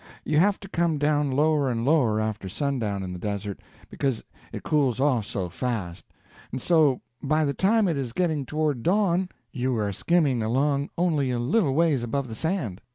[0.25, 4.63] You have to come down lower and lower after sundown in the desert, because it
[4.63, 6.05] cools off so fast;
[6.51, 11.29] and so, by the time it is getting toward dawn, you are skimming along only
[11.29, 12.81] a little ways above the sand.